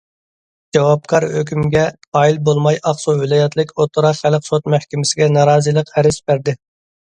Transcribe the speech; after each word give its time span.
جاۋابكار 0.77 1.25
ھۆكۈمگە 1.33 1.83
قايىل 2.17 2.41
بولماي 2.49 2.81
ئاقسۇ 2.93 3.17
ۋىلايەتلىك 3.21 3.77
ئوتتۇرا 3.77 4.17
خەلق 4.25 4.51
سوت 4.51 4.73
مەھكىمىسىگە 4.77 5.33
نارازىلىق 5.39 5.97
ئەرزى 5.97 6.29
بەردى. 6.29 6.61